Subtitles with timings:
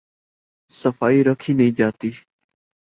[0.71, 2.11] صفائی رکھی نہیں جاتی۔